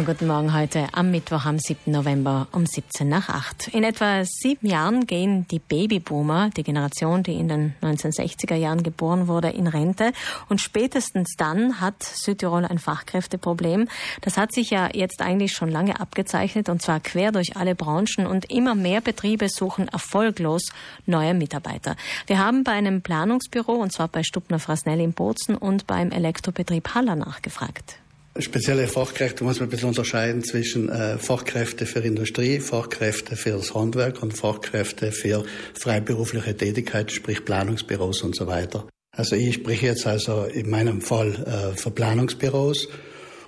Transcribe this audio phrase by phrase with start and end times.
[0.00, 1.92] Schönen guten Morgen heute am Mittwoch, am 7.
[1.92, 3.68] November um 17 nach 8.
[3.68, 9.28] In etwa sieben Jahren gehen die Babyboomer, die Generation, die in den 1960er Jahren geboren
[9.28, 10.12] wurde, in Rente.
[10.48, 13.88] Und spätestens dann hat Südtirol ein Fachkräfteproblem.
[14.22, 18.26] Das hat sich ja jetzt eigentlich schon lange abgezeichnet und zwar quer durch alle Branchen
[18.26, 20.72] und immer mehr Betriebe suchen erfolglos
[21.04, 21.94] neue Mitarbeiter.
[22.26, 26.94] Wir haben bei einem Planungsbüro und zwar bei Stubner Frasnell in Bozen und beim Elektrobetrieb
[26.94, 27.98] Haller nachgefragt.
[28.38, 33.74] Spezielle Fachkräfte muss man ein bisschen unterscheiden zwischen äh, Fachkräfte für Industrie, Fachkräfte für das
[33.74, 35.44] Handwerk und Fachkräfte für
[35.74, 38.86] freiberufliche Tätigkeit, sprich Planungsbüros und so weiter.
[39.16, 42.88] Also ich spreche jetzt also in meinem Fall äh, für Planungsbüros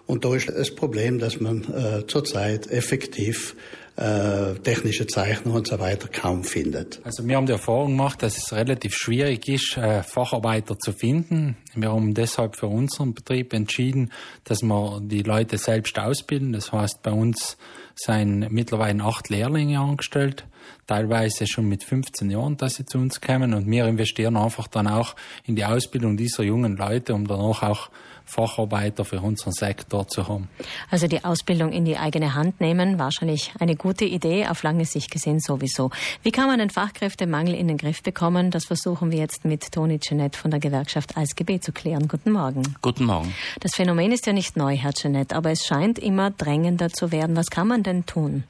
[0.07, 3.55] und da ist das Problem, dass man äh, zurzeit effektiv
[3.97, 7.01] äh, technische Zeichner und so weiter kaum findet.
[7.05, 11.57] Also wir haben die Erfahrung gemacht, dass es relativ schwierig ist, äh, Facharbeiter zu finden.
[11.75, 14.11] Wir haben deshalb für unseren Betrieb entschieden,
[14.45, 16.53] dass wir die Leute selbst ausbilden.
[16.53, 17.59] Das heißt, bei uns
[17.95, 20.47] sind mittlerweile acht Lehrlinge angestellt,
[20.87, 23.55] teilweise schon mit 15 Jahren, dass sie zu uns kommen.
[23.55, 27.91] Und wir investieren einfach dann auch in die Ausbildung dieser jungen Leute, um danach auch
[28.25, 30.49] Facharbeiter für unseren Sektor zu haben.
[30.91, 35.11] Also die Ausbildung in die eigene Hand nehmen, wahrscheinlich eine gute Idee, auf lange Sicht
[35.11, 35.91] gesehen sowieso.
[36.23, 38.51] Wie kann man den Fachkräftemangel in den Griff bekommen?
[38.51, 42.09] Das versuchen wir jetzt mit Toni Jeanette von der Gewerkschaft ASGB zu klären.
[42.09, 42.63] Guten Morgen.
[42.81, 43.35] Guten Morgen.
[43.61, 47.37] Das Phänomen ist ja nicht neu, Herr Jeanette, aber es scheint immer drängender zu werden.
[47.37, 48.45] Was kann man denn tun?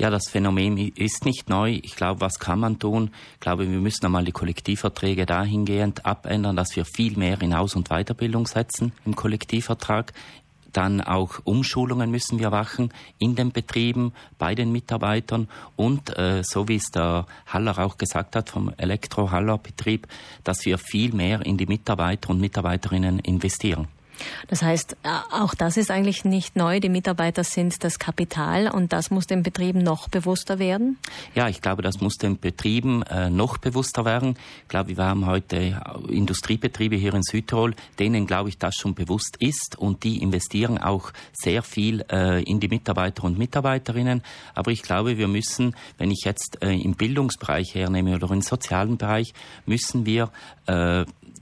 [0.00, 1.80] Ja, das Phänomen ist nicht neu.
[1.82, 3.10] Ich glaube, was kann man tun?
[3.34, 7.74] Ich glaube, wir müssen einmal die Kollektivverträge dahingehend abändern, dass wir viel mehr in Aus-
[7.74, 10.12] und Weiterbildung setzen im Kollektivvertrag.
[10.72, 16.68] Dann auch Umschulungen müssen wir machen in den Betrieben, bei den Mitarbeitern und äh, so
[16.68, 20.06] wie es der Haller auch gesagt hat vom Elektro-Haller-Betrieb,
[20.44, 23.88] dass wir viel mehr in die Mitarbeiter und Mitarbeiterinnen investieren.
[24.48, 26.80] Das heißt, äh, auch das ist eigentlich nicht neu.
[26.80, 30.98] Die Mitarbeiter sind das Kapital und das muss den Betrieben noch bewusster werden?
[31.34, 34.36] Ja, ich glaube, das muss den Betrieben äh, noch bewusster werden.
[34.62, 39.36] Ich glaube, wir haben heute Industriebetriebe hier in Südtirol, denen, glaube ich, das schon bewusst
[39.38, 44.22] ist und die investieren auch sehr viel äh, in die Mitarbeiter und Mitarbeiterinnen.
[44.54, 49.32] Aber ich glaube, wir müssen, wenn ich jetzt im Bildungsbereich hernehme oder im sozialen Bereich,
[49.66, 50.30] müssen wir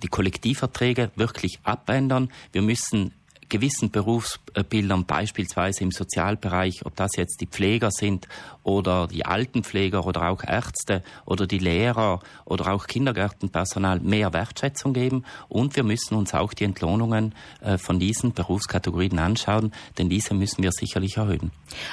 [0.02, 2.30] die Kollektivverträge wirklich abändern.
[2.52, 3.12] Wir müssen
[3.48, 8.28] gewissen Berufsbildern, beispielsweise im Sozialbereich, ob das jetzt die Pfleger sind
[8.62, 15.24] oder die Altenpfleger oder auch Ärzte oder die Lehrer oder auch Kindergärtenpersonal mehr Wertschätzung geben.
[15.48, 20.62] Und wir müssen uns auch die Entlohnungen äh, von diesen Berufskategorien anschauen, denn diese müssen
[20.62, 21.52] wir sicherlich erhöhen.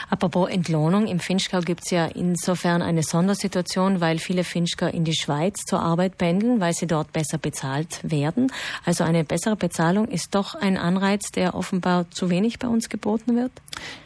[0.09, 5.15] Apropos Entlohnung, im Finchgau gibt es ja insofern eine Sondersituation, weil viele Finchgau in die
[5.15, 8.51] Schweiz zur Arbeit pendeln, weil sie dort besser bezahlt werden.
[8.85, 13.35] Also eine bessere Bezahlung ist doch ein Anreiz, der offenbar zu wenig bei uns geboten
[13.35, 13.51] wird?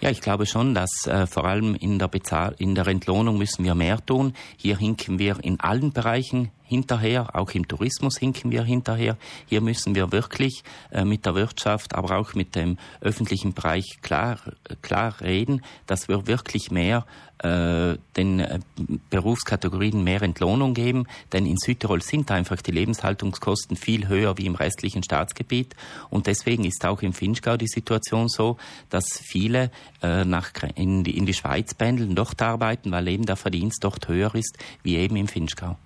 [0.02, 3.64] Ja, ich glaube schon, dass äh, vor allem in der, Bezahl in der Entlohnung müssen
[3.64, 4.34] wir mehr tun.
[4.58, 9.18] Hier hinken wir in allen Bereichen hinterher, auch im Tourismus hinken wir hinterher.
[9.46, 14.40] Hier müssen wir wirklich äh, mit der Wirtschaft, aber auch mit dem öffentlichen Bereich klar,
[14.82, 17.06] klar reden, dass wir wirklich mehr
[17.40, 18.60] äh, den äh,
[19.12, 24.56] Berufskategorien mehr Entlohnung geben, denn in Südtirol sind einfach die Lebenshaltungskosten viel höher wie im
[24.56, 25.76] restlichen Staatsgebiet
[26.10, 28.58] und deswegen ist auch im Finchgau die Situation so,
[28.90, 29.70] dass viele
[30.02, 34.34] nach, in, die, in die Schweiz pendeln, dort arbeiten, weil eben der Verdienst dort höher
[34.36, 35.78] ist wie eben im Finchgau.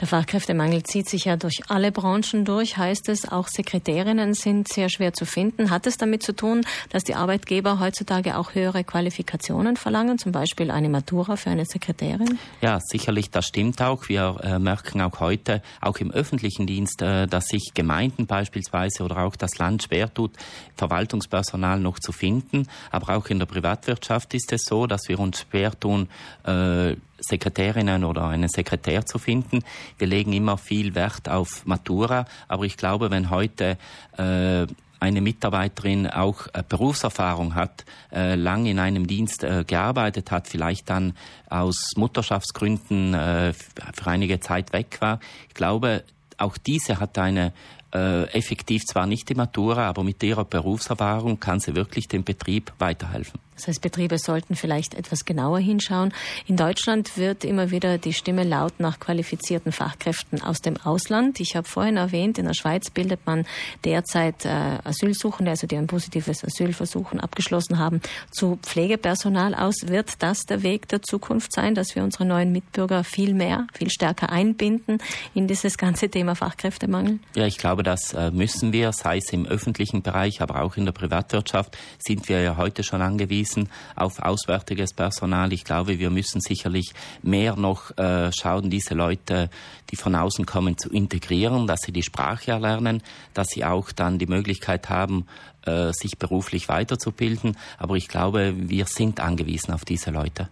[0.00, 4.90] Der Fachkräftemangel zieht sich ja durch alle Branchen durch, heißt es, auch Sekretärinnen sind sehr
[4.90, 5.70] schwer zu finden.
[5.70, 10.70] Hat es damit zu tun, dass die Arbeitgeber heutzutage auch höhere Qualifikationen verlangen, zum Beispiel
[10.70, 12.38] eine Matura für eine Sekretärin?
[12.60, 14.10] Ja, sicherlich, das stimmt auch.
[14.10, 19.24] Wir äh, merken auch heute, auch im öffentlichen Dienst, äh, dass sich Gemeinden beispielsweise oder
[19.24, 20.32] auch das Land schwer tut,
[20.76, 22.68] Verwaltungspersonal noch zu finden.
[22.90, 26.10] Aber auch in der Privatwirtschaft ist es so, dass wir uns schwer tun,
[26.44, 29.64] äh, Sekretärinnen oder einen Sekretär zu finden.
[29.98, 33.76] Wir legen immer viel Wert auf Matura, aber ich glaube, wenn heute
[34.16, 34.66] äh,
[35.00, 40.90] eine Mitarbeiterin auch äh, Berufserfahrung hat, äh, lang in einem Dienst äh, gearbeitet hat, vielleicht
[40.90, 41.14] dann
[41.48, 45.20] aus Mutterschaftsgründen äh, für einige Zeit weg war.
[45.48, 46.04] Ich glaube,
[46.36, 47.52] auch diese hat eine
[47.94, 52.72] äh, effektiv zwar nicht die Matura, aber mit ihrer Berufserfahrung kann sie wirklich dem Betrieb
[52.78, 53.40] weiterhelfen.
[53.58, 56.14] Das heißt, Betriebe sollten vielleicht etwas genauer hinschauen.
[56.46, 61.40] In Deutschland wird immer wieder die Stimme laut nach qualifizierten Fachkräften aus dem Ausland.
[61.40, 63.46] Ich habe vorhin erwähnt, in der Schweiz bildet man
[63.84, 68.00] derzeit äh, Asylsuchende, also die ein positives Asylversuchen abgeschlossen haben,
[68.30, 69.88] zu Pflegepersonal aus.
[69.88, 73.90] Wird das der Weg der Zukunft sein, dass wir unsere neuen Mitbürger viel mehr, viel
[73.90, 74.98] stärker einbinden
[75.34, 77.18] in dieses ganze Thema Fachkräftemangel?
[77.34, 80.76] Ja, ich glaube, glaube, das äh, müssen wir, sei es im öffentlichen Bereich, aber auch
[80.76, 85.52] in der Privatwirtschaft, sind wir ja heute schon angewiesen auf auswärtiges Personal.
[85.52, 86.92] Ich glaube, wir müssen sicherlich
[87.22, 89.48] mehr noch äh, schauen, diese Leute,
[89.90, 93.02] die von außen kommen, zu integrieren, dass sie die Sprache erlernen,
[93.32, 95.26] dass sie auch dann die Möglichkeit haben,
[95.68, 97.56] äh, sich beruflich weiterzubilden.
[97.78, 100.48] Aber ich glaube, wir sind angewiesen auf diese Leute.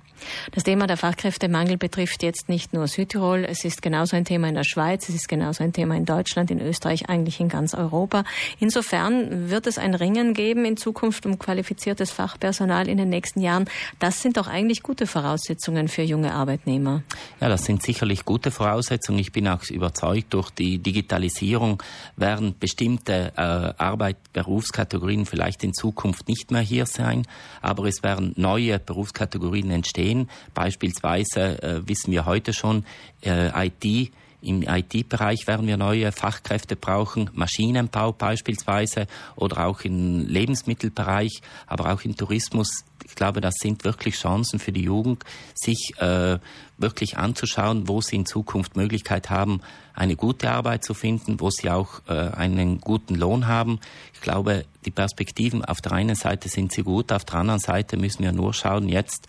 [0.52, 4.54] Das Thema der Fachkräftemangel betrifft jetzt nicht nur Südtirol, es ist genauso ein Thema in
[4.54, 8.24] der Schweiz, es ist genauso ein Thema in Deutschland, in Österreich, eigentlich in ganz Europa.
[8.58, 13.66] Insofern wird es ein Ringen geben in Zukunft um qualifiziertes Fachpersonal in den nächsten Jahren.
[13.98, 17.02] Das sind doch eigentlich gute Voraussetzungen für junge Arbeitnehmer.
[17.40, 19.18] Ja, das sind sicherlich gute Voraussetzungen.
[19.18, 21.82] Ich bin auch überzeugt, durch die Digitalisierung
[22.16, 27.26] werden bestimmte äh, Arbeit, Berufskategorien vielleicht in Zukunft nicht mehr hier sein,
[27.62, 30.28] aber es werden neue Berufskategorien entstehen.
[30.54, 32.84] Beispielsweise äh, wissen wir heute schon,
[33.24, 41.40] äh, IT im IT-Bereich werden wir neue Fachkräfte brauchen, Maschinenbau beispielsweise oder auch im Lebensmittelbereich,
[41.66, 42.84] aber auch im Tourismus.
[43.04, 45.24] Ich glaube, das sind wirklich Chancen für die Jugend,
[45.54, 46.38] sich äh,
[46.78, 49.60] wirklich anzuschauen, wo sie in Zukunft Möglichkeit haben,
[49.94, 53.80] eine gute Arbeit zu finden, wo sie auch äh, einen guten Lohn haben.
[54.12, 57.96] Ich glaube, die Perspektiven auf der einen Seite sind sie gut, auf der anderen Seite
[57.96, 59.28] müssen wir nur schauen, jetzt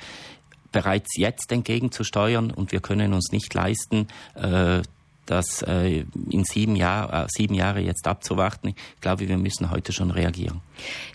[0.71, 4.81] bereits jetzt entgegenzusteuern und wir können uns nicht leisten, äh,
[5.27, 8.69] das äh, in sieben, Jahr, äh, sieben Jahre jetzt abzuwarten.
[8.69, 10.61] Ich glaube, wir müssen heute schon reagieren.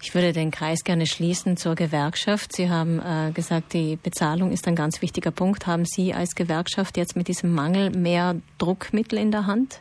[0.01, 2.55] Ich würde den Kreis gerne schließen zur Gewerkschaft.
[2.55, 5.67] Sie haben äh, gesagt, die Bezahlung ist ein ganz wichtiger Punkt.
[5.67, 9.81] Haben Sie als Gewerkschaft jetzt mit diesem Mangel mehr Druckmittel in der Hand?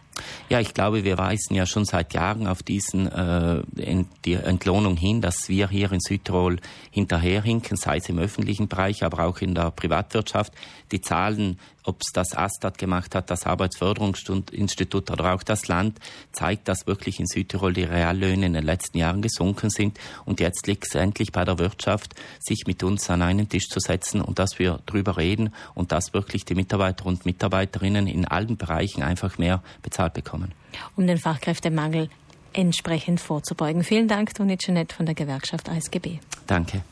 [0.50, 3.62] Ja, ich glaube, wir weisen ja schon seit Jahren auf diesen äh,
[4.26, 6.60] die Entlohnung hin, dass wir hier in Südtirol
[6.92, 10.54] hinterherhinken, sei es im öffentlichen Bereich, aber auch in der Privatwirtschaft.
[10.92, 16.00] Die Zahlen, ob es das ASTAT gemacht hat, das Arbeitsförderungsinstitut oder auch das Land,
[16.32, 20.00] zeigt, dass wirklich in Südtirol die Reallöhne in den letzten Jahren gesunken sind.
[20.26, 23.80] Und jetzt liegt es endlich bei der Wirtschaft, sich mit uns an einen Tisch zu
[23.80, 28.58] setzen und dass wir darüber reden und dass wirklich die Mitarbeiter und Mitarbeiterinnen in allen
[28.58, 30.54] Bereichen einfach mehr bezahlt bekommen.
[30.96, 32.10] Um den Fachkräftemangel
[32.54, 33.84] entsprechend vorzubeugen.
[33.84, 36.20] Vielen Dank, Toni Jeanette von der Gewerkschaft ASGB.
[36.48, 36.84] Danke.